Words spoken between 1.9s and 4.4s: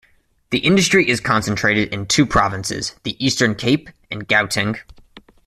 in two provinces, the Eastern Cape and